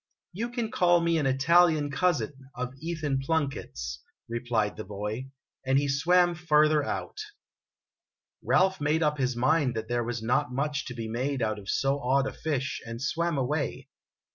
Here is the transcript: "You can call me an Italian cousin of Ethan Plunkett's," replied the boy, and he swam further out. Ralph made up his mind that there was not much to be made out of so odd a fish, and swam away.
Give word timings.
"You 0.41 0.49
can 0.49 0.71
call 0.71 0.99
me 0.99 1.19
an 1.19 1.27
Italian 1.27 1.91
cousin 1.91 2.33
of 2.55 2.73
Ethan 2.79 3.19
Plunkett's," 3.19 4.01
replied 4.27 4.75
the 4.75 4.83
boy, 4.83 5.27
and 5.63 5.77
he 5.77 5.87
swam 5.87 6.33
further 6.33 6.81
out. 6.83 7.19
Ralph 8.43 8.81
made 8.81 9.03
up 9.03 9.19
his 9.19 9.35
mind 9.35 9.75
that 9.75 9.89
there 9.89 10.03
was 10.03 10.23
not 10.23 10.51
much 10.51 10.85
to 10.87 10.95
be 10.95 11.07
made 11.07 11.43
out 11.43 11.59
of 11.59 11.69
so 11.69 11.99
odd 12.01 12.25
a 12.25 12.33
fish, 12.33 12.81
and 12.83 12.99
swam 12.99 13.37
away. 13.37 13.89